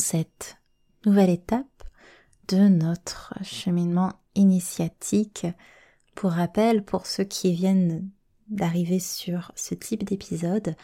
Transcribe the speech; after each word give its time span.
Cette 0.00 0.56
nouvelle 1.06 1.30
étape 1.30 1.66
de 2.48 2.68
notre 2.68 3.34
cheminement 3.42 4.12
initiatique. 4.34 5.46
Pour 6.14 6.32
rappel, 6.32 6.84
pour 6.84 7.06
ceux 7.06 7.24
qui 7.24 7.52
viennent 7.52 8.08
d'arriver 8.48 8.98
sur 8.98 9.52
ce 9.54 9.74
type 9.74 10.02
d'épisode, 10.02 10.74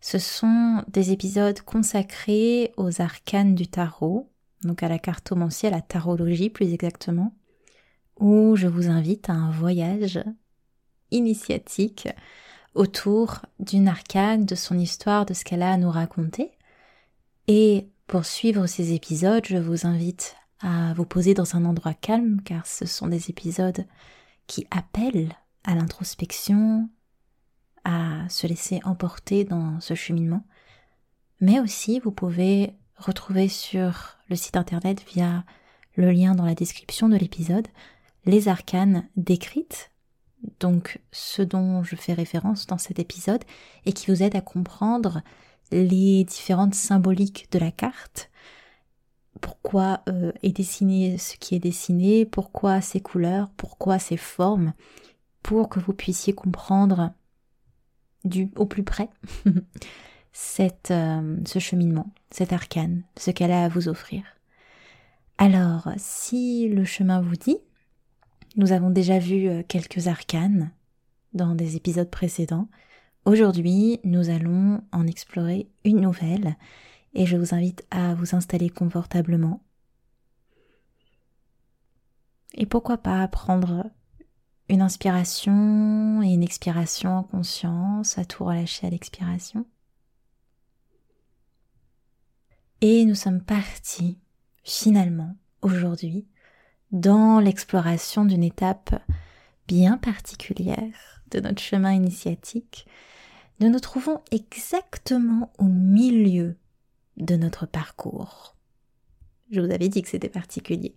ce 0.00 0.18
sont 0.18 0.84
des 0.86 1.10
épisodes 1.10 1.60
consacrés 1.62 2.72
aux 2.76 3.00
arcanes 3.00 3.56
du 3.56 3.66
tarot, 3.66 4.30
donc 4.62 4.82
à 4.82 4.88
la 4.88 4.98
cartomancie, 4.98 5.66
à 5.66 5.70
la 5.70 5.80
tarologie 5.80 6.50
plus 6.50 6.72
exactement, 6.72 7.34
où 8.20 8.54
je 8.54 8.68
vous 8.68 8.88
invite 8.88 9.28
à 9.28 9.34
un 9.34 9.50
voyage 9.50 10.22
initiatique 11.10 12.08
autour 12.74 13.40
d'une 13.58 13.88
arcane, 13.88 14.44
de 14.44 14.54
son 14.54 14.78
histoire, 14.78 15.26
de 15.26 15.34
ce 15.34 15.44
qu'elle 15.44 15.62
a 15.62 15.72
à 15.72 15.76
nous 15.78 15.90
raconter. 15.90 16.52
Et 17.48 17.88
pour 18.08 18.24
suivre 18.24 18.66
ces 18.66 18.94
épisodes, 18.94 19.44
je 19.46 19.58
vous 19.58 19.86
invite 19.86 20.34
à 20.60 20.94
vous 20.94 21.04
poser 21.04 21.34
dans 21.34 21.56
un 21.56 21.66
endroit 21.66 21.92
calme 21.92 22.40
car 22.42 22.66
ce 22.66 22.86
sont 22.86 23.06
des 23.06 23.28
épisodes 23.28 23.86
qui 24.46 24.66
appellent 24.70 25.36
à 25.62 25.74
l'introspection, 25.74 26.88
à 27.84 28.26
se 28.30 28.46
laisser 28.46 28.80
emporter 28.84 29.44
dans 29.44 29.78
ce 29.80 29.94
cheminement. 29.94 30.42
Mais 31.40 31.60
aussi, 31.60 32.00
vous 32.00 32.10
pouvez 32.10 32.72
retrouver 32.96 33.48
sur 33.48 34.16
le 34.30 34.36
site 34.36 34.56
internet 34.56 35.04
via 35.06 35.44
le 35.94 36.10
lien 36.10 36.34
dans 36.34 36.46
la 36.46 36.54
description 36.54 37.10
de 37.10 37.16
l'épisode 37.16 37.68
les 38.24 38.48
arcanes 38.48 39.06
décrites, 39.16 39.90
donc 40.60 41.00
ce 41.12 41.42
dont 41.42 41.82
je 41.82 41.96
fais 41.96 42.14
référence 42.14 42.66
dans 42.66 42.78
cet 42.78 42.98
épisode 42.98 43.44
et 43.84 43.92
qui 43.92 44.10
vous 44.10 44.22
aide 44.22 44.36
à 44.36 44.40
comprendre 44.40 45.22
les 45.70 46.24
différentes 46.24 46.74
symboliques 46.74 47.48
de 47.50 47.58
la 47.58 47.70
carte, 47.70 48.30
pourquoi 49.40 50.02
euh, 50.08 50.32
est 50.42 50.52
dessiné 50.52 51.18
ce 51.18 51.36
qui 51.36 51.54
est 51.54 51.60
dessiné, 51.60 52.26
pourquoi 52.26 52.80
ces 52.80 53.00
couleurs, 53.00 53.50
pourquoi 53.56 53.98
ces 53.98 54.16
formes, 54.16 54.72
pour 55.42 55.68
que 55.68 55.80
vous 55.80 55.92
puissiez 55.92 56.32
comprendre 56.32 57.12
au 58.56 58.66
plus 58.66 58.82
près 58.82 59.08
euh, 60.90 61.36
ce 61.46 61.58
cheminement, 61.58 62.12
cet 62.30 62.52
arcane, 62.52 63.02
ce 63.16 63.30
qu'elle 63.30 63.52
a 63.52 63.64
à 63.64 63.68
vous 63.68 63.88
offrir. 63.88 64.22
Alors, 65.38 65.88
si 65.96 66.68
le 66.68 66.84
chemin 66.84 67.20
vous 67.20 67.36
dit, 67.36 67.58
nous 68.56 68.72
avons 68.72 68.90
déjà 68.90 69.18
vu 69.18 69.48
euh, 69.48 69.62
quelques 69.66 70.08
arcanes 70.08 70.72
dans 71.32 71.54
des 71.54 71.76
épisodes 71.76 72.10
précédents, 72.10 72.68
Aujourd'hui, 73.28 74.00
nous 74.04 74.30
allons 74.30 74.80
en 74.90 75.06
explorer 75.06 75.68
une 75.84 76.00
nouvelle 76.00 76.56
et 77.12 77.26
je 77.26 77.36
vous 77.36 77.54
invite 77.54 77.86
à 77.90 78.14
vous 78.14 78.34
installer 78.34 78.70
confortablement. 78.70 79.62
Et 82.54 82.64
pourquoi 82.64 82.96
pas 82.96 83.28
prendre 83.28 83.84
une 84.70 84.80
inspiration 84.80 86.22
et 86.22 86.28
une 86.28 86.42
expiration 86.42 87.18
en 87.18 87.22
conscience, 87.22 88.16
à 88.16 88.24
tout 88.24 88.46
relâcher 88.46 88.86
à 88.86 88.90
l'expiration. 88.90 89.66
Et 92.80 93.04
nous 93.04 93.14
sommes 93.14 93.42
partis, 93.42 94.16
finalement, 94.64 95.36
aujourd'hui, 95.60 96.26
dans 96.92 97.40
l'exploration 97.40 98.24
d'une 98.24 98.42
étape 98.42 98.98
bien 99.66 99.98
particulière 99.98 101.22
de 101.30 101.40
notre 101.40 101.60
chemin 101.60 101.92
initiatique 101.92 102.86
nous 103.60 103.70
nous 103.70 103.80
trouvons 103.80 104.22
exactement 104.30 105.52
au 105.58 105.64
milieu 105.64 106.56
de 107.16 107.36
notre 107.36 107.66
parcours. 107.66 108.56
Je 109.50 109.60
vous 109.60 109.70
avais 109.70 109.88
dit 109.88 110.02
que 110.02 110.08
c'était 110.08 110.28
particulier. 110.28 110.94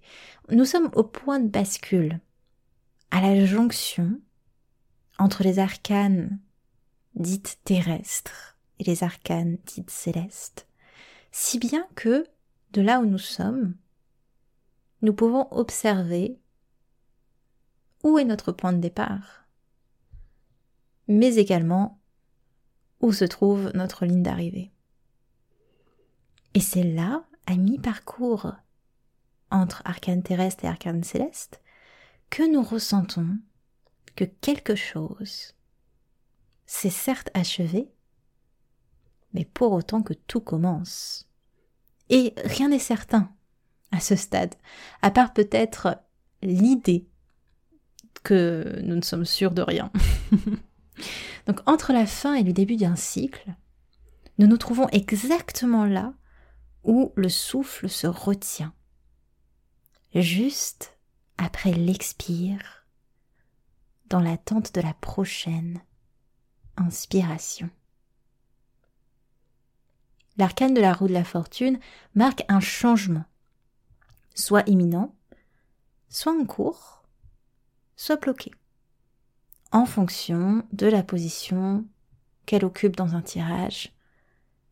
Nous 0.50 0.66
sommes 0.66 0.90
au 0.94 1.04
point 1.04 1.40
de 1.40 1.48
bascule, 1.48 2.20
à 3.10 3.22
la 3.22 3.46
jonction 3.46 4.20
entre 5.18 5.44
les 5.44 5.60
arcanes 5.60 6.40
dites 7.16 7.60
terrestres 7.64 8.58
et 8.80 8.84
les 8.84 9.04
arcanes 9.04 9.58
dites 9.66 9.90
célestes, 9.90 10.68
si 11.32 11.60
bien 11.60 11.88
que, 11.96 12.26
de 12.74 12.82
là 12.82 13.00
où 13.00 13.06
nous 13.06 13.18
sommes, 13.18 13.76
nous 15.02 15.14
pouvons 15.14 15.48
observer 15.52 16.40
où 18.04 18.18
est 18.18 18.26
notre 18.26 18.52
point 18.52 18.74
de 18.74 18.80
départ, 18.80 19.46
mais 21.08 21.36
également 21.36 22.01
où 23.02 23.12
se 23.12 23.26
trouve 23.26 23.72
notre 23.74 24.06
ligne 24.06 24.24
d'arrivée. 24.24 24.72
Et 26.54 26.60
c'est 26.60 26.84
là, 26.84 27.24
à 27.46 27.56
mi-parcours 27.56 28.54
entre 29.50 29.82
arcane 29.86 30.24
terrestre 30.24 30.66
et 30.66 30.68
arcane 30.68 31.04
céleste, 31.04 31.62
que 32.30 32.50
nous 32.50 32.64
ressentons 32.64 33.38
que 34.16 34.26
quelque 34.26 34.76
chose 34.76 35.54
s'est 36.66 36.90
certes 36.90 37.30
achevé, 37.34 37.92
mais 39.34 39.46
pour 39.46 39.74
autant 39.74 40.02
que 40.02 40.14
tout 40.14 40.42
commence. 40.42 41.28
Et 42.10 42.34
rien 42.44 42.70
n'est 42.70 42.80
certain 42.80 43.34
à 43.92 44.00
ce 44.00 44.16
stade, 44.16 44.56
à 45.02 45.12
part 45.12 45.34
peut-être 45.34 45.98
l'idée 46.42 47.08
que 48.24 48.80
nous 48.84 48.96
ne 48.96 49.02
sommes 49.02 49.26
sûrs 49.26 49.52
de 49.52 49.62
rien. 49.62 49.92
Donc 51.48 51.62
entre 51.66 51.94
la 51.94 52.06
fin 52.06 52.36
et 52.36 52.44
le 52.44 52.54
début 52.54 52.76
d'un 52.76 52.96
cycle, 52.96 53.54
nous 54.38 54.48
nous 54.48 54.58
trouvons 54.58 54.88
exactement 54.90 55.86
là 55.86 56.14
où 56.84 57.14
le 57.16 57.30
souffle 57.30 57.90
se 57.90 58.08
retient, 58.08 58.74
juste 60.16 60.98
après 61.38 61.74
l'expire, 61.74 62.86
dans 64.08 64.20
l'attente 64.20 64.74
de 64.74 64.82
la 64.82 64.94
prochaine 64.96 65.82
inspiration. 66.78 67.70
L'arcane 70.38 70.74
de 70.74 70.82
la 70.82 70.94
roue 70.94 71.08
de 71.08 71.14
la 71.14 71.24
fortune 71.24 71.80
marque 72.16 72.44
un 72.48 72.60
changement, 72.60 73.26
soit 74.34 74.68
imminent, 74.68 75.16
soit 76.10 76.34
en 76.34 76.46
cours, 76.46 77.04
soit 77.96 78.18
bloqué 78.18 78.52
en 79.72 79.86
fonction 79.86 80.64
de 80.74 80.88
la 80.88 81.04
position 81.04 81.86
qu'elle 82.46 82.66
occupe 82.66 82.96
dans 82.96 83.16
un 83.16 83.22
tirage, 83.22 83.94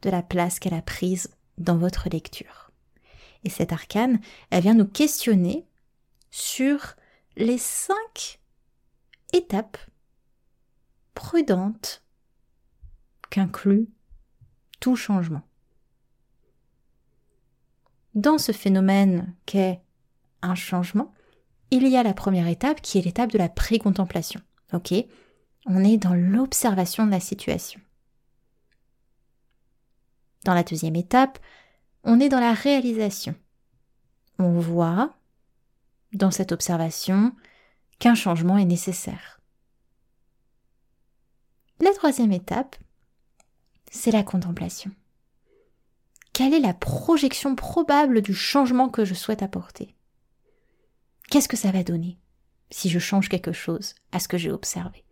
de 0.02 0.10
la 0.10 0.22
place 0.22 0.60
qu'elle 0.60 0.74
a 0.74 0.82
prise 0.82 1.30
dans 1.58 1.78
votre 1.78 2.10
lecture. 2.10 2.72
Et 3.44 3.50
cette 3.50 3.72
arcane, 3.72 4.20
elle 4.50 4.64
vient 4.64 4.74
nous 4.74 4.88
questionner 4.88 5.66
sur 6.30 6.96
les 7.38 7.58
cinq 7.58 8.40
étapes 9.34 9.78
prudentes 11.14 12.04
qu'inclut 13.30 13.90
tout 14.80 14.96
changement. 14.96 15.42
Dans 18.16 18.38
ce 18.38 18.52
phénomène 18.52 19.34
qu'est 19.46 19.82
un 20.42 20.56
changement, 20.56 21.14
il 21.72 21.88
y 21.88 21.96
a 21.96 22.04
la 22.04 22.14
première 22.14 22.48
étape 22.48 22.82
qui 22.82 22.98
est 22.98 23.02
l'étape 23.02 23.32
de 23.32 23.38
la 23.38 23.50
précontemplation. 23.50 24.42
Ok 24.74 24.94
On 25.66 25.84
est 25.84 25.98
dans 25.98 26.14
l'observation 26.14 27.06
de 27.06 27.12
la 27.12 27.20
situation. 27.20 27.82
Dans 30.44 30.54
la 30.54 30.64
deuxième 30.64 30.96
étape, 30.96 31.40
on 32.04 32.20
est 32.20 32.30
dans 32.30 32.40
la 32.40 32.54
réalisation. 32.54 33.36
On 34.38 34.60
voit, 34.60 35.14
dans 36.14 36.32
cette 36.32 36.52
observation, 36.52 37.34
qu'un 38.00 38.16
changement 38.16 38.58
est 38.58 38.66
nécessaire. 38.66 39.40
La 41.82 41.92
troisième 41.94 42.32
étape, 42.32 42.78
c'est 43.92 44.12
la 44.12 44.24
contemplation. 44.24 44.92
Quelle 46.34 46.54
est 46.54 46.60
la 46.60 46.74
projection 46.74 47.56
probable 47.56 48.22
du 48.22 48.34
changement 48.34 48.88
que 48.88 49.04
je 49.04 49.14
souhaite 49.14 49.44
apporter? 49.44 49.94
Qu'est-ce 51.30 51.50
que 51.50 51.58
ça 51.58 51.72
va 51.72 51.84
donner? 51.84 52.18
Si 52.72 52.90
je 52.90 53.00
change 53.00 53.30
quelque 53.30 53.52
chose 53.52 53.96
à 54.12 54.20
ce 54.20 54.28
que 54.28 54.38
j'ai 54.38 54.52
observé 54.52 55.04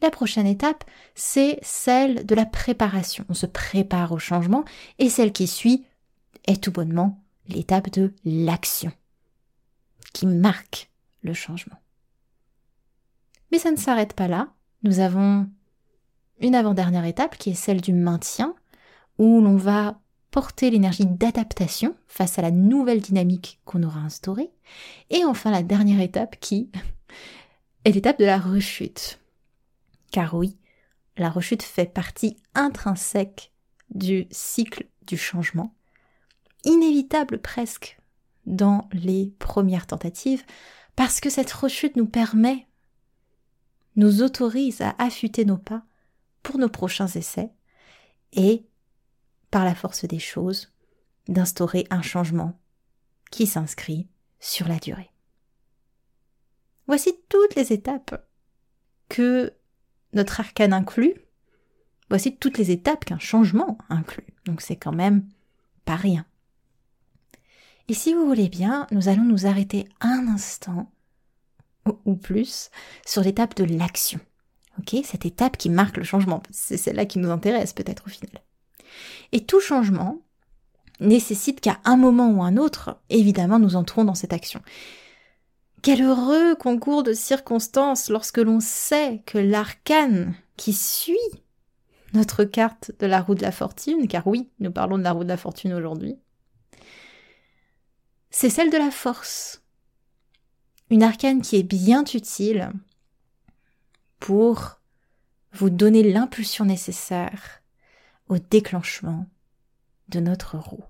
La 0.00 0.10
prochaine 0.10 0.46
étape, 0.46 0.84
c'est 1.14 1.58
celle 1.62 2.24
de 2.24 2.34
la 2.34 2.46
préparation. 2.46 3.24
On 3.28 3.34
se 3.34 3.46
prépare 3.46 4.12
au 4.12 4.18
changement 4.18 4.64
et 4.98 5.08
celle 5.08 5.32
qui 5.32 5.48
suit 5.48 5.84
est 6.46 6.62
tout 6.62 6.70
bonnement 6.70 7.20
l'étape 7.48 7.90
de 7.90 8.14
l'action 8.24 8.92
qui 10.12 10.26
marque 10.26 10.90
le 11.22 11.34
changement. 11.34 11.76
Mais 13.50 13.58
ça 13.58 13.70
ne 13.70 13.76
s'arrête 13.76 14.12
pas 14.12 14.28
là. 14.28 14.48
Nous 14.82 15.00
avons 15.00 15.48
une 16.40 16.54
avant-dernière 16.54 17.04
étape 17.04 17.36
qui 17.36 17.50
est 17.50 17.54
celle 17.54 17.80
du 17.80 17.92
maintien, 17.92 18.54
où 19.18 19.40
l'on 19.40 19.56
va 19.56 20.00
porter 20.30 20.70
l'énergie 20.70 21.06
d'adaptation 21.06 21.96
face 22.06 22.38
à 22.38 22.42
la 22.42 22.50
nouvelle 22.50 23.00
dynamique 23.00 23.60
qu'on 23.64 23.82
aura 23.82 24.00
instaurée. 24.00 24.50
Et 25.10 25.24
enfin 25.24 25.50
la 25.50 25.62
dernière 25.62 26.00
étape 26.00 26.36
qui 26.40 26.70
est 27.84 27.92
l'étape 27.92 28.18
de 28.18 28.24
la 28.24 28.38
rechute. 28.38 29.20
Car 30.10 30.34
oui, 30.34 30.56
la 31.16 31.30
rechute 31.30 31.62
fait 31.62 31.92
partie 31.92 32.36
intrinsèque 32.54 33.52
du 33.90 34.26
cycle 34.30 34.86
du 35.06 35.16
changement, 35.16 35.74
inévitable 36.64 37.40
presque 37.40 37.98
dans 38.46 38.88
les 38.92 39.32
premières 39.38 39.86
tentatives, 39.86 40.44
parce 40.96 41.20
que 41.20 41.30
cette 41.30 41.52
rechute 41.52 41.96
nous 41.96 42.06
permet, 42.06 42.66
nous 43.96 44.22
autorise 44.22 44.80
à 44.80 44.94
affûter 44.98 45.44
nos 45.44 45.58
pas 45.58 45.82
pour 46.42 46.58
nos 46.58 46.68
prochains 46.68 47.08
essais 47.08 47.50
et, 48.32 48.66
par 49.50 49.64
la 49.64 49.74
force 49.74 50.04
des 50.04 50.18
choses, 50.18 50.72
d'instaurer 51.28 51.86
un 51.90 52.02
changement 52.02 52.58
qui 53.30 53.46
s'inscrit 53.46 54.08
sur 54.40 54.68
la 54.68 54.78
durée. 54.78 55.10
Voici 56.86 57.12
toutes 57.28 57.54
les 57.54 57.72
étapes 57.72 58.26
que 59.08 59.52
notre 60.14 60.40
arcane 60.40 60.72
inclut. 60.72 61.14
Voici 62.08 62.36
toutes 62.36 62.56
les 62.56 62.70
étapes 62.70 63.04
qu'un 63.04 63.18
changement 63.18 63.78
inclut. 63.90 64.34
Donc 64.46 64.62
c'est 64.62 64.76
quand 64.76 64.92
même 64.92 65.28
pas 65.84 65.96
rien. 65.96 66.24
Et 67.88 67.94
si 67.94 68.14
vous 68.14 68.26
voulez 68.26 68.48
bien, 68.48 68.86
nous 68.90 69.08
allons 69.08 69.24
nous 69.24 69.46
arrêter 69.46 69.88
un 70.00 70.28
instant 70.28 70.90
ou 72.04 72.16
plus 72.16 72.70
sur 73.06 73.22
l'étape 73.22 73.54
de 73.56 73.64
l'action. 73.64 74.20
Ok, 74.78 74.96
cette 75.04 75.26
étape 75.26 75.56
qui 75.56 75.70
marque 75.70 75.96
le 75.96 76.04
changement, 76.04 76.42
c'est 76.50 76.76
celle-là 76.76 77.06
qui 77.06 77.18
nous 77.18 77.30
intéresse 77.30 77.72
peut-être 77.72 78.06
au 78.06 78.10
final. 78.10 78.42
Et 79.32 79.44
tout 79.44 79.60
changement 79.60 80.20
nécessite 81.00 81.60
qu'à 81.60 81.78
un 81.84 81.96
moment 81.96 82.30
ou 82.30 82.42
un 82.42 82.56
autre, 82.56 82.98
évidemment, 83.10 83.58
nous 83.58 83.76
entrons 83.76 84.04
dans 84.04 84.14
cette 84.14 84.32
action. 84.32 84.62
Quel 85.82 86.02
heureux 86.02 86.56
concours 86.56 87.02
de 87.02 87.12
circonstances 87.12 88.10
lorsque 88.10 88.38
l'on 88.38 88.60
sait 88.60 89.22
que 89.26 89.38
l'arcane 89.38 90.34
qui 90.56 90.72
suit 90.72 91.16
notre 92.14 92.44
carte 92.44 92.90
de 92.98 93.06
la 93.06 93.20
roue 93.20 93.34
de 93.34 93.42
la 93.42 93.52
fortune, 93.52 94.08
car 94.08 94.26
oui, 94.26 94.48
nous 94.60 94.72
parlons 94.72 94.98
de 94.98 95.04
la 95.04 95.12
roue 95.12 95.24
de 95.24 95.28
la 95.28 95.36
fortune 95.36 95.72
aujourd'hui, 95.72 96.16
c'est 98.30 98.50
celle 98.50 98.70
de 98.70 98.76
la 98.76 98.90
force. 98.90 99.62
Une 100.90 101.02
arcane 101.02 101.42
qui 101.42 101.56
est 101.56 101.62
bien 101.62 102.04
utile 102.04 102.72
pour 104.18 104.80
vous 105.52 105.70
donner 105.70 106.02
l'impulsion 106.02 106.64
nécessaire 106.64 107.57
au 108.28 108.38
déclenchement 108.38 109.26
de 110.08 110.20
notre 110.20 110.56
roue. 110.56 110.84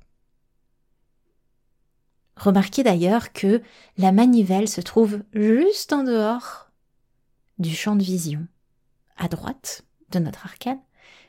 Remarquez 2.37 2.85
d'ailleurs 2.85 3.33
que 3.33 3.63
la 3.97 4.13
manivelle 4.13 4.69
se 4.69 4.81
trouve 4.81 5.23
juste 5.33 5.93
en 5.93 6.05
dehors 6.05 6.71
du 7.59 7.75
champ 7.75 7.97
de 7.97 8.03
vision, 8.03 8.47
à 9.17 9.27
droite 9.29 9.85
de 10.11 10.21
notre 10.21 10.47
arcane, 10.47 10.81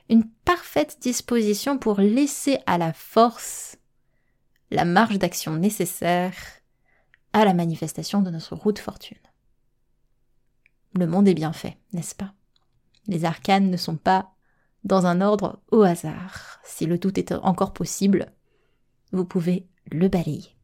une 0.09 0.25
parfaite 0.45 0.97
disposition 1.01 1.77
pour 1.77 2.00
laisser 2.00 2.59
à 2.67 2.77
la 2.77 2.94
force 2.94 3.77
la 4.71 4.85
marge 4.85 5.17
d'action 5.17 5.56
nécessaire 5.56 6.35
à 7.33 7.45
la 7.45 7.53
manifestation 7.53 8.21
de 8.21 8.29
notre 8.29 8.56
roue 8.56 8.71
de 8.71 8.79
fortune. 8.79 9.17
Le 10.94 11.07
monde 11.07 11.27
est 11.27 11.33
bien 11.33 11.53
fait, 11.53 11.77
n'est-ce 11.94 12.15
pas? 12.15 12.33
Les 13.07 13.25
arcanes 13.25 13.69
ne 13.69 13.77
sont 13.77 13.97
pas 13.97 14.35
dans 14.84 15.06
un 15.06 15.22
ordre 15.22 15.62
au 15.72 15.81
hasard. 15.81 16.60
Si 16.64 16.86
le 16.86 17.00
tout 17.00 17.20
est 17.20 17.31
encore 17.31 17.74
possible, 17.74 18.31
vous 19.12 19.26
pouvez 19.26 19.68
le 19.92 20.08
balayer. 20.08 20.56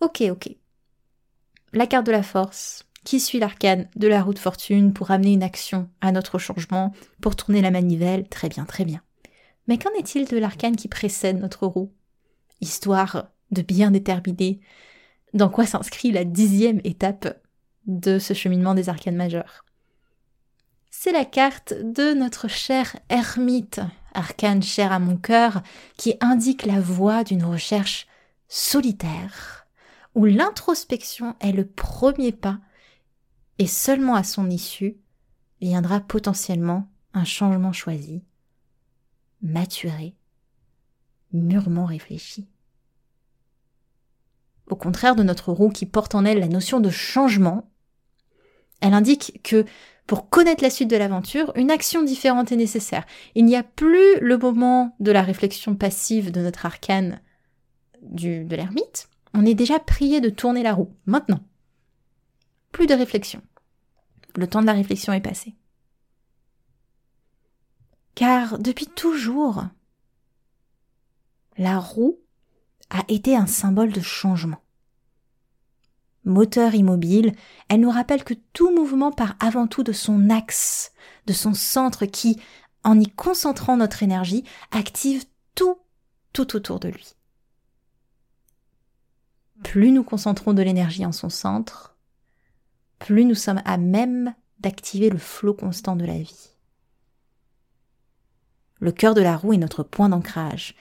Ok, 0.00 0.22
ok. 0.30 0.56
La 1.72 1.86
carte 1.86 2.06
de 2.06 2.12
la 2.12 2.22
force, 2.22 2.84
qui 3.04 3.18
suit 3.20 3.38
l'arcane 3.38 3.88
de 3.96 4.08
la 4.08 4.22
roue 4.22 4.34
de 4.34 4.38
fortune 4.38 4.92
pour 4.92 5.10
amener 5.10 5.32
une 5.32 5.42
action 5.42 5.88
à 6.00 6.12
notre 6.12 6.38
changement, 6.38 6.92
pour 7.20 7.36
tourner 7.36 7.62
la 7.62 7.70
manivelle, 7.70 8.28
très 8.28 8.48
bien, 8.48 8.64
très 8.64 8.84
bien. 8.84 9.02
Mais 9.68 9.78
qu'en 9.78 9.90
est-il 9.98 10.26
de 10.26 10.36
l'arcane 10.36 10.76
qui 10.76 10.88
précède 10.88 11.38
notre 11.38 11.66
roue? 11.66 11.92
Histoire 12.60 13.30
de 13.50 13.62
bien 13.62 13.90
déterminer 13.90 14.60
dans 15.34 15.48
quoi 15.48 15.66
s'inscrit 15.66 16.12
la 16.12 16.24
dixième 16.24 16.80
étape 16.84 17.40
de 17.86 18.18
ce 18.18 18.34
cheminement 18.34 18.74
des 18.74 18.88
arcanes 18.88 19.16
majeures. 19.16 19.64
C'est 21.04 21.10
la 21.10 21.24
carte 21.24 21.74
de 21.74 22.14
notre 22.14 22.46
cher 22.46 22.96
ermite, 23.08 23.80
arcane 24.14 24.62
cher 24.62 24.92
à 24.92 25.00
mon 25.00 25.16
cœur, 25.16 25.60
qui 25.96 26.14
indique 26.20 26.64
la 26.64 26.80
voie 26.80 27.24
d'une 27.24 27.42
recherche 27.42 28.06
solitaire, 28.46 29.66
où 30.14 30.26
l'introspection 30.26 31.34
est 31.40 31.50
le 31.50 31.66
premier 31.66 32.30
pas, 32.30 32.60
et 33.58 33.66
seulement 33.66 34.14
à 34.14 34.22
son 34.22 34.48
issue 34.48 34.96
viendra 35.60 35.98
potentiellement 35.98 36.88
un 37.14 37.24
changement 37.24 37.72
choisi, 37.72 38.22
maturé, 39.42 40.14
mûrement 41.32 41.84
réfléchi. 41.84 42.46
Au 44.68 44.76
contraire 44.76 45.16
de 45.16 45.24
notre 45.24 45.50
roue 45.50 45.70
qui 45.70 45.84
porte 45.84 46.14
en 46.14 46.24
elle 46.24 46.38
la 46.38 46.46
notion 46.46 46.78
de 46.78 46.90
changement, 46.90 47.68
elle 48.80 48.94
indique 48.94 49.40
que 49.42 49.64
pour 50.06 50.28
connaître 50.28 50.62
la 50.62 50.70
suite 50.70 50.90
de 50.90 50.96
l'aventure, 50.96 51.52
une 51.56 51.70
action 51.70 52.02
différente 52.02 52.52
est 52.52 52.56
nécessaire. 52.56 53.06
Il 53.34 53.44
n'y 53.44 53.56
a 53.56 53.62
plus 53.62 54.20
le 54.20 54.36
moment 54.36 54.96
de 55.00 55.12
la 55.12 55.22
réflexion 55.22 55.74
passive 55.74 56.30
de 56.30 56.40
notre 56.40 56.66
arcane 56.66 57.20
du, 58.02 58.44
de 58.44 58.56
l'ermite. 58.56 59.08
On 59.34 59.46
est 59.46 59.54
déjà 59.54 59.78
prié 59.78 60.20
de 60.20 60.28
tourner 60.28 60.62
la 60.62 60.74
roue. 60.74 60.92
Maintenant. 61.06 61.40
Plus 62.72 62.86
de 62.86 62.94
réflexion. 62.94 63.40
Le 64.36 64.46
temps 64.46 64.60
de 64.60 64.66
la 64.66 64.72
réflexion 64.72 65.12
est 65.12 65.20
passé. 65.20 65.54
Car 68.14 68.58
depuis 68.58 68.86
toujours, 68.86 69.64
la 71.56 71.78
roue 71.78 72.18
a 72.90 73.04
été 73.08 73.36
un 73.36 73.46
symbole 73.46 73.92
de 73.92 74.00
changement 74.00 74.62
moteur 76.24 76.74
immobile, 76.74 77.32
elle 77.68 77.80
nous 77.80 77.90
rappelle 77.90 78.24
que 78.24 78.34
tout 78.52 78.74
mouvement 78.74 79.12
part 79.12 79.36
avant 79.40 79.66
tout 79.66 79.82
de 79.82 79.92
son 79.92 80.30
axe, 80.30 80.92
de 81.26 81.32
son 81.32 81.54
centre 81.54 82.06
qui, 82.06 82.40
en 82.84 82.98
y 82.98 83.08
concentrant 83.08 83.76
notre 83.76 84.02
énergie, 84.02 84.44
active 84.70 85.24
tout, 85.54 85.78
tout 86.32 86.56
autour 86.56 86.80
de 86.80 86.88
lui. 86.88 87.14
Plus 89.62 89.92
nous 89.92 90.04
concentrons 90.04 90.54
de 90.54 90.62
l'énergie 90.62 91.06
en 91.06 91.12
son 91.12 91.28
centre, 91.28 91.96
plus 92.98 93.24
nous 93.24 93.34
sommes 93.34 93.62
à 93.64 93.76
même 93.76 94.34
d'activer 94.60 95.10
le 95.10 95.18
flot 95.18 95.54
constant 95.54 95.96
de 95.96 96.04
la 96.04 96.18
vie. 96.18 96.50
Le 98.78 98.90
cœur 98.90 99.14
de 99.14 99.20
la 99.20 99.36
roue 99.36 99.52
est 99.52 99.58
notre 99.58 99.84
point 99.84 100.08
d'ancrage. 100.08 100.74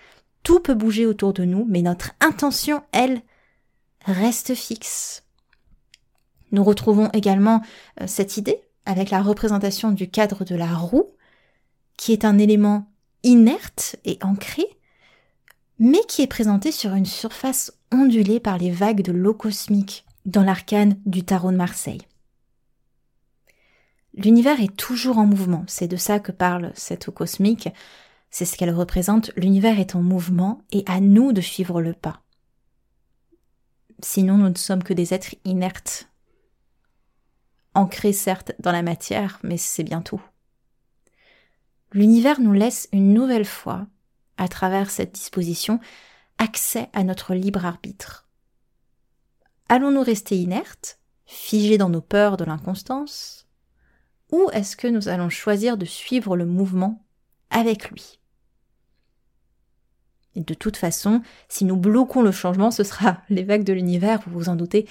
Tout 0.44 0.60
peut 0.60 0.74
bouger 0.74 1.06
autour 1.06 1.34
de 1.34 1.46
nous, 1.46 1.66
mais 1.70 1.84
notre 1.84 2.12
intention, 2.20 2.84
elle, 2.92 3.22
reste 4.06 4.56
fixe. 4.56 5.24
Nous 6.52 6.64
retrouvons 6.64 7.10
également 7.14 7.62
euh, 8.00 8.06
cette 8.08 8.38
idée 8.38 8.62
avec 8.86 9.10
la 9.10 9.22
représentation 9.22 9.92
du 9.92 10.10
cadre 10.10 10.44
de 10.44 10.56
la 10.56 10.74
roue, 10.74 11.12
qui 11.98 12.14
est 12.14 12.26
un 12.26 12.38
élément 12.38 12.88
inerte 13.24 13.96
et 14.06 14.18
ancré, 14.22 14.66
mais 15.80 16.02
qui 16.08 16.22
est 16.22 16.28
présenté 16.28 16.72
sur 16.72 16.94
une 16.94 17.06
surface 17.06 17.74
ondulée 17.92 18.40
par 18.40 18.58
les 18.58 18.72
vagues 18.72 19.02
de 19.02 19.12
l'eau 19.12 19.34
cosmique 19.34 20.06
dans 20.26 20.44
l'arcane 20.44 20.98
du 21.06 21.24
tarot 21.24 21.52
de 21.52 21.58
Marseille. 21.58 22.02
L'univers 24.14 24.60
est 24.60 24.76
toujours 24.76 25.18
en 25.18 25.26
mouvement, 25.26 25.64
c'est 25.68 25.88
de 25.88 25.96
ça 25.96 26.20
que 26.20 26.32
parle 26.32 26.72
cette 26.76 27.08
eau 27.08 27.12
cosmique, 27.12 27.70
c'est 28.30 28.46
ce 28.46 28.58
qu'elle 28.58 28.74
représente, 28.74 29.32
l'univers 29.36 29.80
est 29.80 29.96
en 29.96 30.02
mouvement 30.02 30.62
et 30.72 30.84
à 30.86 31.00
nous 31.00 31.34
de 31.34 31.42
suivre 31.42 31.82
le 31.82 31.94
pas. 31.94 32.22
Sinon 34.04 34.38
nous 34.38 34.50
ne 34.50 34.58
sommes 34.58 34.84
que 34.84 34.94
des 34.94 35.14
êtres 35.14 35.36
inertes, 35.46 36.11
ancrés 37.74 38.14
certes 38.14 38.54
dans 38.60 38.72
la 38.72 38.84
matière, 38.84 39.40
mais 39.44 39.58
c'est 39.58 39.84
bien 39.84 40.02
tout. 40.02 40.22
L'univers 41.94 42.40
nous 42.40 42.54
laisse 42.54 42.88
une 42.92 43.14
nouvelle 43.14 43.46
fois, 43.46 43.88
à 44.38 44.48
travers 44.48 44.90
cette 44.90 45.14
disposition, 45.14 45.80
accès 46.38 46.90
à 46.94 47.04
notre 47.04 47.34
libre 47.34 47.66
arbitre. 47.66 48.28
Allons-nous 49.70 50.04
rester 50.04 50.38
inertes, 50.38 51.00
figés 51.26 51.78
dans 51.78 51.90
nos 51.90 52.02
peurs 52.02 52.38
de 52.38 52.44
l'inconstance, 52.44 53.48
ou 54.32 54.50
est-ce 54.54 54.78
que 54.78 54.88
nous 54.88 55.10
allons 55.10 55.30
choisir 55.30 55.78
de 55.78 55.86
suivre 55.86 56.38
le 56.38 56.46
mouvement 56.46 57.06
avec 57.50 57.90
lui? 57.90 58.20
Et 60.36 60.42
de 60.42 60.54
toute 60.54 60.78
façon, 60.78 61.22
si 61.50 61.66
nous 61.66 61.76
bloquons 61.76 62.22
le 62.22 62.32
changement, 62.32 62.72
ce 62.72 62.84
sera 62.84 63.22
les 63.30 63.44
vagues 63.44 63.66
de 63.66 63.74
l'univers, 63.74 64.22
vous 64.26 64.40
vous 64.40 64.50
en 64.50 64.56
doutez, 64.56 64.88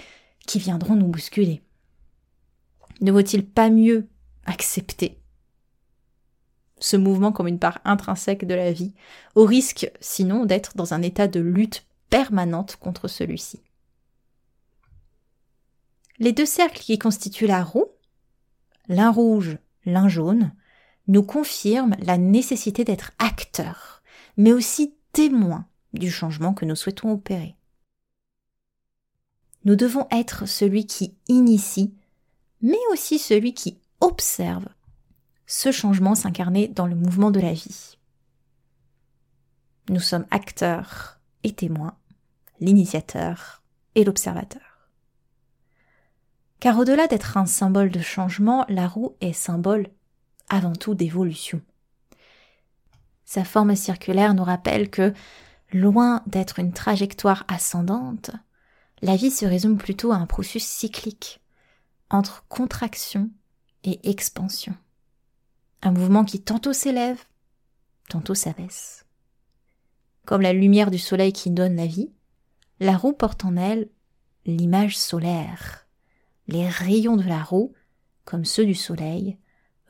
qui 0.47 0.59
viendront 0.59 0.95
nous 0.95 1.09
bousculer. 1.09 1.63
Ne 3.01 3.13
vaut-il 3.13 3.47
pas 3.47 3.71
mieux 3.71 4.09
accepter 4.45 5.17
ce 6.79 6.97
mouvement 6.97 7.31
comme 7.31 7.47
une 7.47 7.59
part 7.59 7.81
intrinsèque 7.85 8.47
de 8.47 8.55
la 8.55 8.73
vie, 8.73 8.95
au 9.35 9.45
risque 9.45 9.91
sinon 10.01 10.47
d'être 10.47 10.77
dans 10.77 10.95
un 10.95 11.03
état 11.03 11.29
de 11.29 11.41
lutte 11.41 11.85
permanente 12.09 12.77
contre 12.77 13.07
celui-ci? 13.07 13.61
Les 16.19 16.33
deux 16.33 16.47
cercles 16.47 16.81
qui 16.81 16.99
constituent 16.99 17.47
la 17.47 17.63
roue, 17.63 17.89
l'un 18.89 19.11
rouge, 19.11 19.59
l'un 19.85 20.09
jaune, 20.09 20.53
nous 21.07 21.23
confirment 21.23 21.97
la 22.01 22.19
nécessité 22.19 22.85
d'être 22.85 23.13
acteurs, 23.19 24.03
mais 24.37 24.53
aussi 24.53 24.95
témoins 25.13 25.67
du 25.93 26.11
changement 26.11 26.55
que 26.55 26.65
nous 26.65 26.77
souhaitons 26.77 27.13
opérer. 27.13 27.57
Nous 29.65 29.77
devons 29.77 30.07
être 30.11 30.47
celui 30.47 30.87
qui 30.87 31.15
initie, 31.29 31.95
mais 32.63 32.79
aussi 32.93 33.19
celui 33.19 33.55
qui 33.55 33.79
observe 34.01 34.67
ce 35.47 35.73
changement 35.73 36.15
s'incarner 36.15 36.69
dans 36.69 36.87
le 36.87 36.95
mouvement 36.95 37.31
de 37.31 37.41
la 37.41 37.53
vie. 37.53 37.99
Nous 39.89 40.01
sommes 40.01 40.27
acteurs 40.31 41.19
et 41.43 41.53
témoins, 41.53 41.97
l'initiateur 42.61 43.63
et 43.95 44.05
l'observateur. 44.05 44.63
Car 46.61 46.79
au-delà 46.79 47.07
d'être 47.07 47.37
un 47.37 47.47
symbole 47.47 47.91
de 47.91 48.01
changement, 48.01 48.65
la 48.69 48.87
roue 48.87 49.17
est 49.21 49.33
symbole 49.33 49.89
avant 50.49 50.75
tout 50.75 50.95
d'évolution. 50.95 51.63
Sa 53.25 53.45
forme 53.45 53.75
circulaire 53.75 54.35
nous 54.35 54.45
rappelle 54.45 54.91
que, 54.91 55.15
loin 55.73 56.23
d'être 56.27 56.59
une 56.59 56.73
trajectoire 56.73 57.45
ascendante, 57.49 58.31
la 59.03 59.17
vie 59.17 59.31
se 59.31 59.47
résume 59.47 59.79
plutôt 59.79 60.13
à 60.13 60.17
un 60.17 60.27
processus 60.27 60.65
cyclique, 60.65 61.40
entre 62.11 62.45
contraction 62.49 63.31
et 63.85 64.11
expansion 64.11 64.75
un 65.83 65.93
mouvement 65.93 66.25
qui 66.25 66.41
tantôt 66.41 66.73
s'élève, 66.73 67.25
tantôt 68.09 68.35
s'abaisse. 68.35 69.07
Comme 70.27 70.43
la 70.43 70.53
lumière 70.53 70.91
du 70.91 70.99
soleil 70.99 71.33
qui 71.33 71.51
donne 71.51 71.77
la 71.77 71.87
vie, 71.87 72.13
la 72.81 72.97
roue 72.97 73.13
porte 73.13 73.45
en 73.45 73.57
elle 73.57 73.89
l'image 74.47 74.99
solaire. 74.99 75.87
Les 76.49 76.69
rayons 76.69 77.17
de 77.17 77.23
la 77.23 77.43
roue, 77.43 77.73
comme 78.25 78.45
ceux 78.45 78.67
du 78.67 78.75
soleil, 78.75 79.39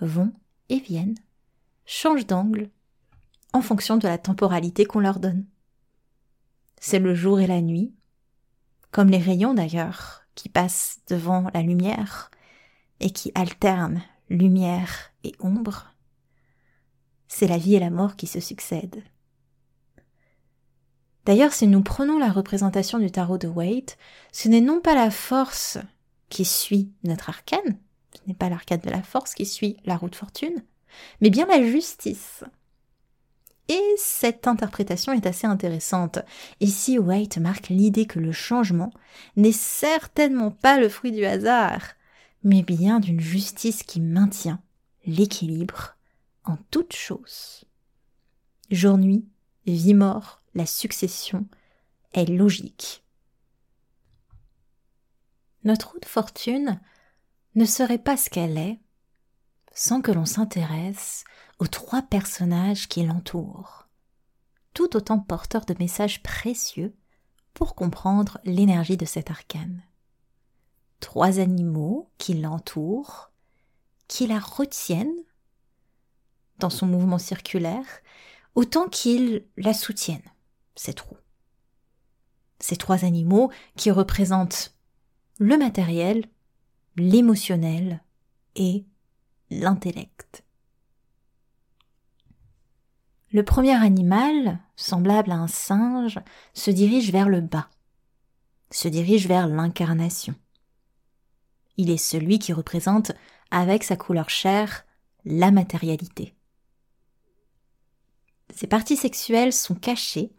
vont 0.00 0.33
et 0.69 0.79
viennent, 0.79 1.19
changent 1.87 2.27
d'angle 2.27 2.71
en 3.53 3.62
fonction 3.62 3.97
de 3.97 4.07
la 4.07 4.19
temporalité 4.19 4.85
qu'on 4.85 5.00
leur 5.00 5.19
donne. 5.19 5.45
C'est 6.81 6.99
le 6.99 7.15
jour 7.15 7.41
et 7.41 7.47
la 7.47 7.61
nuit, 7.61 7.93
comme 8.91 9.09
les 9.09 9.19
rayons 9.19 9.55
d'ailleurs, 9.55 10.20
qui 10.35 10.49
passent 10.49 11.01
devant 11.09 11.49
la 11.55 11.63
lumière 11.63 12.31
et 13.01 13.11
qui 13.11 13.33
alternent 13.35 14.03
lumière 14.29 15.13
et 15.25 15.35
ombre, 15.41 15.95
c'est 17.29 17.47
la 17.47 17.59
vie 17.59 17.75
et 17.75 17.81
la 17.81 17.91
mort 17.91 18.17
qui 18.17 18.27
se 18.27 18.41
succèdent. 18.41 19.03
D'ailleurs, 21.27 21.53
si 21.53 21.67
nous 21.67 21.83
prenons 21.83 22.19
la 22.19 22.31
représentation 22.31 22.99
du 22.99 23.11
tarot 23.11 23.39
de 23.39 23.47
Waite, 23.47 23.99
ce 24.33 24.49
n'est 24.49 24.61
non 24.61 24.81
pas 24.81 24.95
la 24.95 25.11
force 25.11 25.79
qui 26.29 26.45
suit 26.45 26.93
notre 27.05 27.29
arcane, 27.29 27.79
ce 28.15 28.21
n'est 28.27 28.35
pas 28.35 28.49
l'arcane 28.49 28.81
de 28.81 28.91
la 28.91 29.03
force 29.03 29.35
qui 29.35 29.47
suit 29.47 29.77
la 29.85 29.97
roue 29.97 30.09
de 30.09 30.17
fortune, 30.17 30.65
mais 31.21 31.31
bien 31.31 31.47
la 31.47 31.63
justice. 31.63 32.45
Et 33.71 33.95
cette 33.97 34.49
interprétation 34.49 35.12
est 35.12 35.27
assez 35.27 35.47
intéressante. 35.47 36.19
Ici, 36.59 36.99
White 36.99 37.39
marque 37.39 37.69
l'idée 37.69 38.05
que 38.05 38.19
le 38.19 38.33
changement 38.33 38.93
n'est 39.37 39.53
certainement 39.53 40.50
pas 40.50 40.81
le 40.81 40.89
fruit 40.89 41.12
du 41.12 41.25
hasard, 41.25 41.83
mais 42.43 42.65
bien 42.65 42.99
d'une 42.99 43.21
justice 43.21 43.85
qui 43.85 44.00
maintient 44.00 44.61
l'équilibre 45.07 45.95
en 46.45 46.57
toutes 46.73 46.97
choses. 46.97 47.65
Jour-nuit, 48.73 49.25
vie-mort, 49.67 50.43
la 50.57 50.67
succession 50.67 51.47
est 52.12 52.29
logique. 52.29 53.05
Notre 55.62 55.97
de 56.00 56.07
fortune 56.07 56.81
ne 57.55 57.65
serait 57.65 57.99
pas 57.99 58.17
ce 58.17 58.31
qu'elle 58.31 58.59
est 58.59 58.81
sans 59.73 60.00
que 60.00 60.11
l'on 60.11 60.27
s'intéresse 60.27 61.23
aux 61.61 61.69
trois 61.69 62.02
personnages 62.02 62.88
qui 62.88 63.05
l'entourent, 63.05 63.87
tout 64.75 64.97
autant 64.97 65.21
porteurs 65.21 65.64
de 65.64 65.76
messages 65.79 66.23
précieux 66.23 66.97
pour 67.55 67.76
comprendre 67.76 68.38
l'énergie 68.45 68.97
de 68.97 69.07
cet 69.07 69.31
arcane 69.31 69.83
trois 71.00 71.40
animaux 71.40 72.11
qui 72.19 72.35
l'entourent, 72.35 73.31
qui 74.07 74.26
la 74.26 74.38
retiennent 74.38 75.25
dans 76.59 76.71
son 76.71 76.87
mouvement 76.87 77.19
circulaire, 77.19 77.87
autant 78.55 78.88
qu'ils 78.88 79.47
la 79.57 79.75
soutiennent, 79.75 80.21
cette 80.76 81.00
roue. 81.00 81.17
Ces 82.61 82.76
trois 82.76 83.05
animaux 83.05 83.50
qui 83.76 83.90
représentent 83.90 84.75
le 85.38 85.57
matériel, 85.57 86.26
l'émotionnel 86.97 88.02
et 88.57 88.85
l'intellect. 89.49 90.45
Le 93.33 93.45
premier 93.45 93.75
animal, 93.75 94.59
semblable 94.75 95.31
à 95.31 95.37
un 95.37 95.47
singe, 95.47 96.19
se 96.53 96.71
dirige 96.71 97.13
vers 97.13 97.29
le 97.29 97.41
bas, 97.41 97.69
se 98.73 98.89
dirige 98.89 99.29
vers 99.29 99.47
l'incarnation. 99.47 100.35
Il 101.77 101.91
est 101.91 101.97
celui 101.97 102.41
qui 102.41 102.53
représente, 102.53 103.13
avec 103.53 103.85
sa 103.85 103.97
couleur 103.97 104.31
chair, 104.31 104.85
la 105.25 105.51
matérialité. 105.51 106.35
Ces 108.55 108.67
parties 108.67 108.97
sexuelles 108.97 109.53
sont 109.53 109.75
cachées 109.77 110.33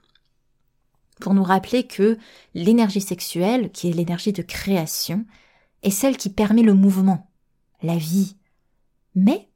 pour 1.21 1.33
nous 1.33 1.43
rappeler 1.43 1.87
que 1.87 2.17
l'énergie 2.53 3.01
sexuelle, 3.01 3.71
qui 3.71 3.89
est 3.89 3.93
l'énergie 3.93 4.33
de 4.33 4.41
création, 4.41 5.25
est 5.83 5.91
celle 5.91 6.17
qui 6.17 6.29
permet 6.29 6.63
le 6.63 6.73
mouvement, 6.73 7.31
la 7.81 7.95
vie. 7.95 8.35
Mais, 9.15 9.50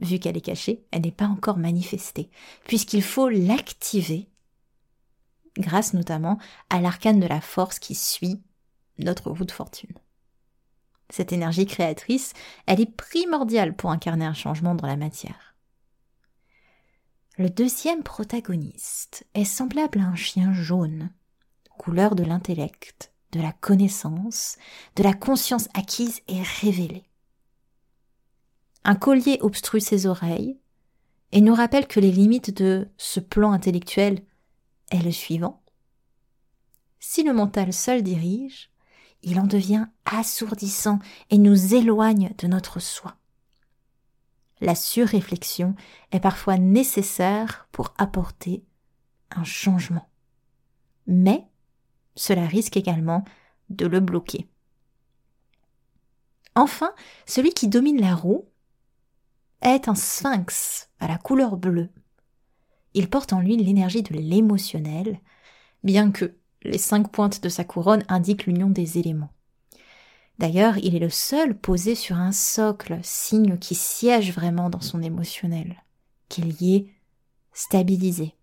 vu 0.00 0.18
qu'elle 0.18 0.36
est 0.36 0.40
cachée, 0.40 0.84
elle 0.90 1.02
n'est 1.02 1.12
pas 1.12 1.26
encore 1.26 1.56
manifestée, 1.56 2.30
puisqu'il 2.66 3.02
faut 3.02 3.28
l'activer, 3.28 4.28
grâce 5.58 5.94
notamment 5.94 6.38
à 6.70 6.80
l'arcane 6.80 7.20
de 7.20 7.26
la 7.26 7.40
force 7.40 7.78
qui 7.78 7.94
suit 7.94 8.42
notre 8.98 9.30
roue 9.30 9.44
de 9.44 9.52
fortune. 9.52 9.92
Cette 11.10 11.32
énergie 11.32 11.66
créatrice, 11.66 12.32
elle 12.66 12.80
est 12.80 12.90
primordiale 12.90 13.76
pour 13.76 13.90
incarner 13.90 14.24
un 14.24 14.34
changement 14.34 14.74
dans 14.74 14.86
la 14.86 14.96
matière. 14.96 15.54
Le 17.36 17.50
deuxième 17.50 18.02
protagoniste 18.02 19.26
est 19.34 19.44
semblable 19.44 19.98
à 19.98 20.04
un 20.04 20.14
chien 20.14 20.52
jaune, 20.52 21.10
couleur 21.78 22.14
de 22.14 22.22
l'intellect, 22.22 23.12
de 23.32 23.40
la 23.40 23.52
connaissance, 23.52 24.56
de 24.96 25.02
la 25.02 25.12
conscience 25.12 25.68
acquise 25.74 26.20
et 26.28 26.42
révélée. 26.60 27.04
Un 28.84 28.94
collier 28.94 29.38
obstrue 29.40 29.80
ses 29.80 30.06
oreilles 30.06 30.58
et 31.32 31.40
nous 31.40 31.54
rappelle 31.54 31.86
que 31.86 32.00
les 32.00 32.12
limites 32.12 32.54
de 32.54 32.88
ce 32.96 33.18
plan 33.18 33.52
intellectuel 33.52 34.22
est 34.90 35.02
le 35.02 35.10
suivant. 35.10 35.62
Si 37.00 37.22
le 37.22 37.32
mental 37.32 37.72
seul 37.72 38.02
dirige, 38.02 38.70
il 39.22 39.40
en 39.40 39.46
devient 39.46 39.86
assourdissant 40.04 40.98
et 41.30 41.38
nous 41.38 41.74
éloigne 41.74 42.34
de 42.38 42.46
notre 42.46 42.78
soi. 42.78 43.16
La 44.60 44.74
surréflexion 44.74 45.74
est 46.12 46.20
parfois 46.20 46.58
nécessaire 46.58 47.66
pour 47.72 47.94
apporter 47.98 48.64
un 49.30 49.44
changement. 49.44 50.08
Mais 51.06 51.46
cela 52.16 52.46
risque 52.46 52.76
également 52.76 53.24
de 53.70 53.86
le 53.86 54.00
bloquer. 54.00 54.46
Enfin, 56.54 56.94
celui 57.26 57.52
qui 57.52 57.68
domine 57.68 58.00
la 58.00 58.14
roue 58.14 58.46
est 59.62 59.88
un 59.88 59.94
sphinx 59.94 60.88
à 61.00 61.08
la 61.08 61.18
couleur 61.18 61.56
bleue. 61.56 61.90
Il 62.94 63.08
porte 63.10 63.32
en 63.32 63.40
lui 63.40 63.56
l'énergie 63.56 64.02
de 64.02 64.14
l'émotionnel, 64.14 65.20
bien 65.82 66.12
que 66.12 66.36
les 66.62 66.78
cinq 66.78 67.10
pointes 67.10 67.42
de 67.42 67.48
sa 67.48 67.64
couronne 67.64 68.04
indiquent 68.08 68.46
l'union 68.46 68.70
des 68.70 68.98
éléments. 68.98 69.32
D'ailleurs, 70.38 70.78
il 70.78 70.96
est 70.96 71.00
le 71.00 71.10
seul 71.10 71.56
posé 71.56 71.94
sur 71.94 72.16
un 72.16 72.32
socle, 72.32 72.98
signe 73.02 73.58
qui 73.58 73.74
siège 73.74 74.32
vraiment 74.32 74.70
dans 74.70 74.80
son 74.80 75.02
émotionnel, 75.02 75.82
qu'il 76.28 76.60
y 76.60 76.76
est 76.76 76.86
stabilisé. 77.52 78.34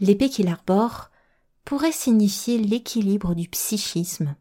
L'épée 0.00 0.28
qu'il 0.28 0.48
arbore 0.48 1.10
pourrait 1.64 1.92
signifier 1.92 2.58
l'équilibre 2.58 3.34
du 3.34 3.48
psychisme, 3.48 4.34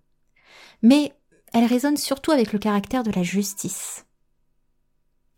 mais 0.81 1.13
elle 1.53 1.65
résonne 1.65 1.97
surtout 1.97 2.31
avec 2.31 2.53
le 2.53 2.59
caractère 2.59 3.03
de 3.03 3.11
la 3.11 3.23
justice. 3.23 4.05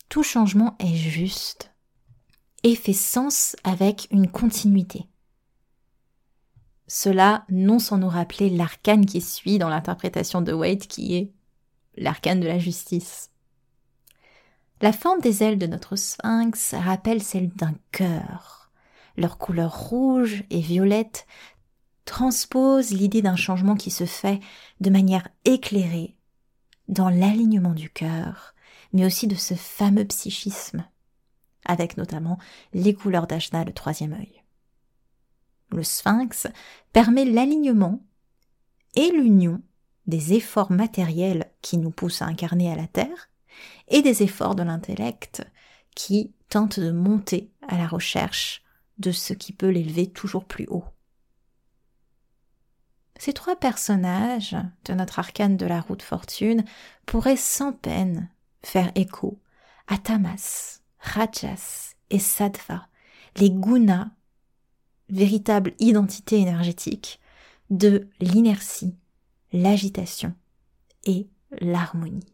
Tout 0.10 0.24
changement 0.24 0.76
est 0.80 0.96
juste 0.96 1.72
et 2.64 2.76
fait 2.76 2.94
sens 2.94 3.56
avec 3.64 4.08
une 4.12 4.30
continuité. 4.30 5.08
Cela 6.88 7.46
non 7.50 7.80
sans 7.80 7.98
nous 7.98 8.10
rappeler 8.10 8.50
l'arcane 8.50 9.06
qui 9.06 9.22
suit 9.22 9.58
dans 9.58 9.70
l'interprétation 9.70 10.42
de 10.42 10.54
Waite 10.54 10.88
qui 10.88 11.16
est 11.16 11.32
l'arcane 11.98 12.40
de 12.40 12.48
la 12.48 12.60
justice. 12.60 13.32
La 14.82 14.92
forme 14.92 15.22
des 15.22 15.44
ailes 15.44 15.58
de 15.58 15.68
notre 15.68 15.96
sphinx 15.96 16.74
rappelle 16.74 17.24
celle 17.24 17.50
d'un 17.50 17.76
cœur. 17.92 18.72
Leur 19.18 19.38
couleur 19.38 19.90
rouge 19.90 20.44
et 20.50 20.60
violette 20.60 21.26
transpose 22.04 22.92
l'idée 22.92 23.22
d'un 23.22 23.36
changement 23.36 23.76
qui 23.76 23.92
se 23.92 24.06
fait 24.06 24.40
de 24.82 24.90
manière 24.90 25.28
éclairée 25.46 26.16
dans 26.88 27.10
l'alignement 27.10 27.74
du 27.74 27.90
cœur, 27.90 28.55
mais 28.96 29.06
aussi 29.06 29.28
de 29.28 29.36
ce 29.36 29.56
fameux 29.56 30.06
psychisme, 30.06 30.88
avec 31.66 31.98
notamment 31.98 32.40
les 32.74 32.94
couleurs 32.94 33.28
d'Ajna, 33.28 33.66
le 33.66 33.74
troisième 33.74 34.14
œil. 34.14 34.42
Le 35.70 35.84
sphinx 35.84 36.48
permet 36.94 37.26
l'alignement 37.26 38.02
et 38.96 39.12
l'union 39.12 39.62
des 40.08 40.34
efforts 40.34 40.72
matériels 40.72 41.52
qui 41.62 41.78
nous 41.78 41.92
poussent 41.92 42.22
à 42.22 42.26
incarner 42.26 42.72
à 42.72 42.78
la 42.78 42.88
Terre 42.88 43.30
et 43.90 44.02
des 44.02 44.24
efforts 44.24 44.56
de 44.56 44.64
l'intellect 44.64 45.46
qui 45.94 46.34
tentent 46.48 46.80
de 46.80 46.92
monter 46.92 47.52
à 47.68 47.78
la 47.78 47.88
recherche 47.88 48.64
de 48.98 49.12
ce 49.12 49.34
qui 49.34 49.52
peut 49.52 49.70
l'élever 49.70 50.08
toujours 50.08 50.46
plus 50.46 50.68
haut. 50.70 50.86
Ces 53.20 53.34
trois 53.34 53.58
personnages 53.58 54.56
de 54.86 54.94
notre 54.94 55.20
arcane 55.20 55.58
de 55.58 55.66
la 55.66 55.82
route 55.82 56.02
fortune 56.02 56.64
pourraient 57.06 57.36
sans 57.36 57.74
peine 57.74 58.30
faire 58.66 58.92
écho 58.96 59.40
à 59.88 59.98
Tamas, 59.98 60.82
Rajas 61.00 61.96
et 62.10 62.20
Sattva, 62.20 62.88
les 63.38 63.52
gunas, 63.52 64.10
véritable 65.10 65.74
identité 65.80 66.40
énergétique 66.40 67.20
de 67.70 68.08
l'inertie, 68.20 68.96
l'agitation 69.54 70.34
et 71.04 71.28
l'harmonie. 71.62 72.34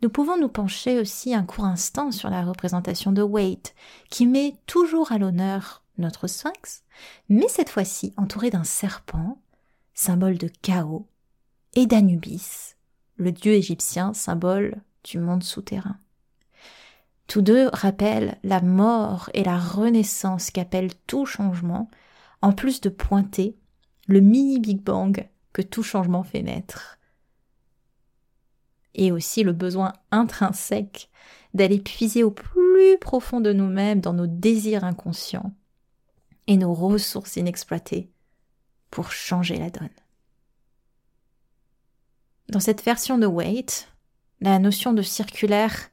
Nous 0.00 0.10
pouvons 0.10 0.38
nous 0.38 0.48
pencher 0.48 0.98
aussi 0.98 1.34
un 1.34 1.44
court 1.44 1.66
instant 1.66 2.10
sur 2.10 2.28
la 2.28 2.44
représentation 2.44 3.12
de 3.12 3.22
Waite, 3.22 3.74
qui 4.10 4.26
met 4.26 4.56
toujours 4.66 5.12
à 5.12 5.18
l'honneur 5.18 5.84
notre 5.98 6.26
sphinx, 6.26 6.82
mais 7.28 7.48
cette 7.48 7.68
fois-ci 7.68 8.12
entouré 8.16 8.50
d'un 8.50 8.64
serpent, 8.64 9.38
symbole 9.94 10.38
de 10.38 10.50
chaos, 10.62 11.06
et 11.74 11.86
d'Anubis, 11.86 12.74
le 13.22 13.32
dieu 13.32 13.52
égyptien, 13.52 14.12
symbole 14.12 14.82
du 15.04 15.18
monde 15.18 15.42
souterrain. 15.42 15.96
Tous 17.26 17.42
deux 17.42 17.70
rappellent 17.72 18.38
la 18.42 18.60
mort 18.60 19.30
et 19.32 19.44
la 19.44 19.58
renaissance 19.58 20.50
qu'appelle 20.50 20.94
tout 21.06 21.24
changement, 21.24 21.90
en 22.42 22.52
plus 22.52 22.80
de 22.80 22.88
pointer 22.88 23.56
le 24.06 24.20
mini 24.20 24.58
Big 24.58 24.82
Bang 24.82 25.28
que 25.52 25.62
tout 25.62 25.82
changement 25.82 26.24
fait 26.24 26.42
naître 26.42 26.98
et 28.94 29.12
aussi 29.12 29.42
le 29.42 29.52
besoin 29.52 29.92
intrinsèque 30.10 31.10
d'aller 31.54 31.80
puiser 31.80 32.22
au 32.22 32.30
plus 32.30 32.98
profond 33.00 33.40
de 33.40 33.52
nous-mêmes 33.52 34.00
dans 34.00 34.12
nos 34.12 34.26
désirs 34.26 34.84
inconscients 34.84 35.52
et 36.46 36.56
nos 36.56 36.74
ressources 36.74 37.36
inexploitées 37.36 38.10
pour 38.90 39.12
changer 39.12 39.56
la 39.56 39.70
donne. 39.70 39.88
Dans 42.52 42.60
cette 42.60 42.84
version 42.84 43.16
de 43.16 43.24
Waite, 43.24 43.88
la 44.42 44.58
notion 44.58 44.92
de 44.92 45.00
circulaire 45.00 45.88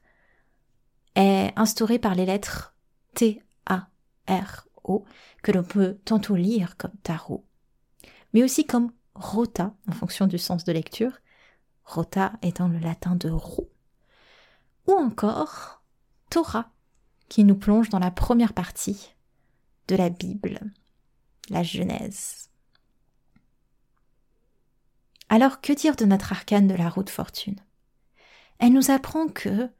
est 1.14 1.54
instaurée 1.56 1.98
par 1.98 2.14
les 2.14 2.26
lettres 2.26 2.74
T, 3.14 3.42
A, 3.64 3.88
R, 4.28 4.68
O, 4.84 5.06
que 5.42 5.52
l'on 5.52 5.62
peut 5.62 5.96
tantôt 6.04 6.36
lire 6.36 6.76
comme 6.76 6.94
tarot, 7.02 7.46
mais 8.34 8.42
aussi 8.42 8.66
comme 8.66 8.92
rota 9.14 9.74
en 9.88 9.92
fonction 9.92 10.26
du 10.26 10.36
sens 10.36 10.64
de 10.64 10.72
lecture, 10.72 11.16
rota 11.82 12.34
étant 12.42 12.68
le 12.68 12.78
latin 12.78 13.16
de 13.16 13.30
roue, 13.30 13.70
ou 14.86 14.92
encore 14.92 15.82
Torah, 16.28 16.70
qui 17.30 17.44
nous 17.44 17.56
plonge 17.56 17.88
dans 17.88 17.98
la 17.98 18.10
première 18.10 18.52
partie 18.52 19.14
de 19.88 19.96
la 19.96 20.10
Bible, 20.10 20.60
la 21.48 21.62
Genèse. 21.62 22.49
Alors 25.32 25.60
que 25.60 25.72
dire 25.72 25.94
de 25.94 26.04
notre 26.04 26.32
arcane 26.32 26.66
de 26.66 26.74
la 26.74 26.90
route 26.90 27.08
fortune? 27.08 27.60
Elle 28.58 28.72
nous 28.72 28.90
apprend 28.90 29.28
que, 29.28 29.70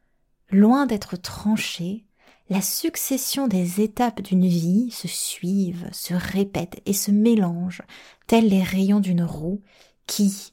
loin 0.49 0.87
d'être 0.87 1.17
tranchée, 1.17 2.07
la 2.49 2.63
succession 2.63 3.49
des 3.49 3.81
étapes 3.81 4.23
d'une 4.23 4.47
vie 4.47 4.93
se 4.93 5.09
suivent, 5.09 5.89
se 5.91 6.15
répètent 6.15 6.81
et 6.87 6.93
se 6.93 7.11
mélangent, 7.11 7.83
tels 8.29 8.49
les 8.49 8.63
rayons 8.63 9.01
d'une 9.01 9.25
roue 9.25 9.61
qui, 10.07 10.53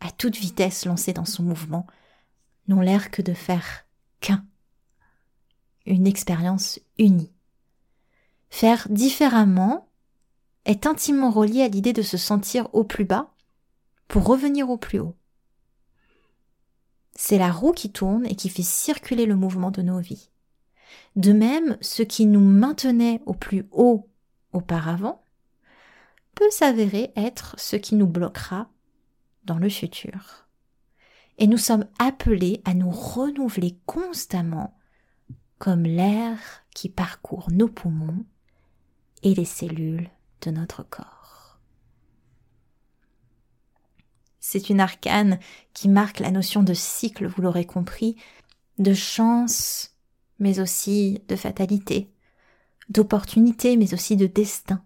à 0.00 0.10
toute 0.10 0.36
vitesse 0.36 0.84
lancée 0.84 1.14
dans 1.14 1.24
son 1.24 1.42
mouvement, 1.42 1.86
n'ont 2.68 2.82
l'air 2.82 3.10
que 3.10 3.22
de 3.22 3.32
faire 3.32 3.86
qu'un. 4.20 4.44
Une 5.86 6.06
expérience 6.06 6.80
unie. 6.98 7.32
Faire 8.50 8.88
différemment 8.90 9.88
est 10.66 10.86
intimement 10.86 11.30
relié 11.30 11.62
à 11.62 11.68
l'idée 11.68 11.94
de 11.94 12.02
se 12.02 12.18
sentir 12.18 12.68
au 12.74 12.84
plus 12.84 13.06
bas 13.06 13.33
pour 14.08 14.26
revenir 14.26 14.70
au 14.70 14.76
plus 14.76 14.98
haut. 14.98 15.16
C'est 17.16 17.38
la 17.38 17.52
roue 17.52 17.72
qui 17.72 17.90
tourne 17.90 18.26
et 18.26 18.34
qui 18.34 18.48
fait 18.48 18.62
circuler 18.62 19.26
le 19.26 19.36
mouvement 19.36 19.70
de 19.70 19.82
nos 19.82 20.00
vies. 20.00 20.30
De 21.16 21.32
même, 21.32 21.76
ce 21.80 22.02
qui 22.02 22.26
nous 22.26 22.40
maintenait 22.40 23.22
au 23.26 23.34
plus 23.34 23.66
haut 23.70 24.08
auparavant 24.52 25.22
peut 26.34 26.50
s'avérer 26.50 27.12
être 27.16 27.54
ce 27.58 27.76
qui 27.76 27.94
nous 27.94 28.06
bloquera 28.06 28.68
dans 29.44 29.58
le 29.58 29.68
futur. 29.68 30.46
Et 31.38 31.46
nous 31.46 31.58
sommes 31.58 31.86
appelés 31.98 32.62
à 32.64 32.74
nous 32.74 32.90
renouveler 32.90 33.78
constamment 33.86 34.76
comme 35.58 35.84
l'air 35.84 36.38
qui 36.74 36.88
parcourt 36.88 37.50
nos 37.50 37.68
poumons 37.68 38.24
et 39.22 39.34
les 39.34 39.44
cellules 39.44 40.10
de 40.42 40.50
notre 40.50 40.82
corps. 40.82 41.33
C'est 44.46 44.68
une 44.68 44.80
arcane 44.80 45.38
qui 45.72 45.88
marque 45.88 46.20
la 46.20 46.30
notion 46.30 46.62
de 46.62 46.74
cycle, 46.74 47.26
vous 47.26 47.40
l'aurez 47.40 47.64
compris, 47.64 48.14
de 48.78 48.92
chance, 48.92 49.96
mais 50.38 50.60
aussi 50.60 51.22
de 51.28 51.34
fatalité, 51.34 52.10
d'opportunité, 52.90 53.78
mais 53.78 53.94
aussi 53.94 54.16
de 54.16 54.26
destin, 54.26 54.84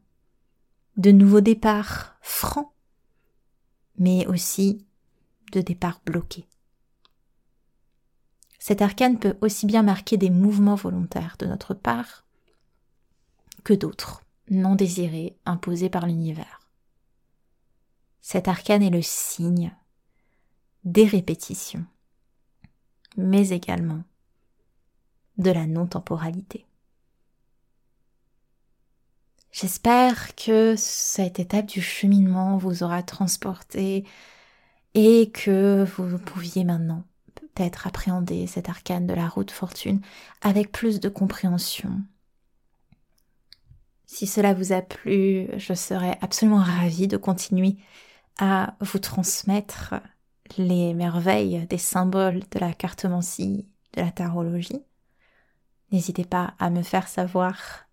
de 0.96 1.10
nouveaux 1.10 1.40
départs 1.40 2.16
francs 2.20 2.70
mais 3.96 4.28
aussi 4.28 4.86
de 5.50 5.60
départ 5.60 6.00
bloqué. 6.06 6.46
Cet 8.60 8.80
arcane 8.80 9.18
peut 9.18 9.36
aussi 9.40 9.66
bien 9.66 9.82
marquer 9.82 10.16
des 10.18 10.30
mouvements 10.30 10.76
volontaires 10.76 11.34
de 11.40 11.46
notre 11.46 11.74
part 11.74 12.24
que 13.64 13.74
d'autres, 13.74 14.22
non 14.50 14.76
désirés, 14.76 15.36
imposés 15.46 15.90
par 15.90 16.06
l'univers. 16.06 16.57
Cet 18.20 18.48
arcane 18.48 18.82
est 18.82 18.90
le 18.90 19.02
signe 19.02 19.74
des 20.84 21.04
répétitions, 21.04 21.84
mais 23.16 23.50
également 23.50 24.02
de 25.38 25.50
la 25.50 25.66
non-temporalité. 25.66 26.66
J'espère 29.50 30.34
que 30.34 30.74
cette 30.76 31.38
étape 31.38 31.66
du 31.66 31.80
cheminement 31.80 32.58
vous 32.58 32.82
aura 32.82 33.02
transporté 33.02 34.04
et 34.94 35.30
que 35.30 35.84
vous 35.84 36.18
pouviez 36.18 36.64
maintenant 36.64 37.04
peut-être 37.34 37.86
appréhender 37.86 38.46
cet 38.46 38.68
arcane 38.68 39.06
de 39.06 39.14
la 39.14 39.28
route 39.28 39.50
fortune 39.50 40.00
avec 40.42 40.70
plus 40.70 41.00
de 41.00 41.08
compréhension. 41.08 42.00
Si 44.06 44.26
cela 44.26 44.54
vous 44.54 44.72
a 44.72 44.80
plu, 44.80 45.48
je 45.56 45.74
serais 45.74 46.18
absolument 46.20 46.62
ravie 46.62 47.08
de 47.08 47.16
continuer 47.16 47.76
à 48.38 48.76
vous 48.80 48.98
transmettre 48.98 49.94
les 50.56 50.94
merveilles 50.94 51.66
des 51.66 51.78
symboles 51.78 52.40
de 52.50 52.58
la 52.58 52.72
cartomancie, 52.72 53.68
de 53.94 54.00
la 54.00 54.10
tarologie. 54.10 54.82
N'hésitez 55.92 56.24
pas 56.24 56.54
à 56.58 56.70
me 56.70 56.82
faire 56.82 57.08
savoir 57.08 57.86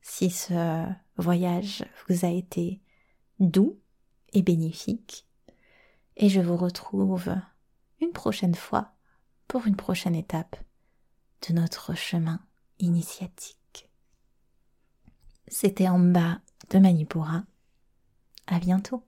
si 0.00 0.30
ce 0.30 0.84
voyage 1.16 1.84
vous 2.08 2.24
a 2.24 2.28
été 2.28 2.80
doux 3.38 3.78
et 4.32 4.42
bénéfique. 4.42 5.26
Et 6.16 6.28
je 6.28 6.40
vous 6.40 6.56
retrouve 6.56 7.34
une 8.00 8.12
prochaine 8.12 8.54
fois 8.54 8.92
pour 9.48 9.66
une 9.66 9.76
prochaine 9.76 10.14
étape 10.14 10.56
de 11.48 11.54
notre 11.54 11.94
chemin 11.94 12.40
initiatique. 12.78 13.90
C'était 15.48 15.88
en 15.88 15.98
bas 15.98 16.40
de 16.70 16.78
Manipura. 16.78 17.44
À 18.46 18.58
bientôt. 18.58 19.04